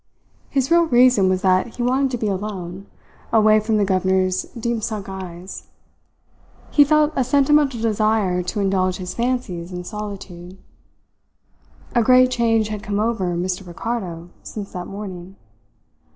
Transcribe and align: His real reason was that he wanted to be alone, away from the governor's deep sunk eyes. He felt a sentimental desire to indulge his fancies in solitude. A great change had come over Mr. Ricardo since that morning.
His 0.49 0.71
real 0.71 0.85
reason 0.87 1.29
was 1.29 1.43
that 1.43 1.75
he 1.75 1.83
wanted 1.83 2.09
to 2.09 2.17
be 2.17 2.27
alone, 2.27 2.87
away 3.31 3.59
from 3.59 3.77
the 3.77 3.85
governor's 3.85 4.45
deep 4.59 4.81
sunk 4.81 5.07
eyes. 5.07 5.67
He 6.71 6.83
felt 6.83 7.13
a 7.15 7.23
sentimental 7.23 7.79
desire 7.79 8.41
to 8.41 8.59
indulge 8.59 8.97
his 8.97 9.13
fancies 9.13 9.71
in 9.71 9.83
solitude. 9.83 10.57
A 11.93 12.01
great 12.01 12.31
change 12.31 12.69
had 12.69 12.81
come 12.81 12.99
over 12.99 13.35
Mr. 13.35 13.67
Ricardo 13.67 14.31
since 14.41 14.71
that 14.71 14.87
morning. 14.87 15.35